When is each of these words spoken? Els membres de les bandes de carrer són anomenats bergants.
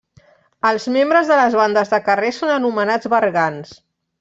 Els 0.69 0.87
membres 0.95 1.29
de 1.33 1.37
les 1.41 1.57
bandes 1.59 1.93
de 1.93 2.01
carrer 2.09 2.33
són 2.39 2.55
anomenats 2.55 3.13
bergants. 3.17 3.79